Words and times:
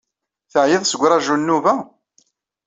Teɛyiḍ 0.51 0.83
seg 0.85 1.01
uraju 1.05 1.35
n 1.35 1.41
nnuba? 1.43 1.75